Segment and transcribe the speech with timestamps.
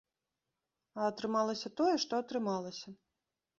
[0.99, 2.87] А атрымалася тое, што атрымалася.